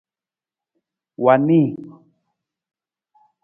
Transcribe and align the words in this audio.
Wa 1.23 1.33
nii. 1.45 1.65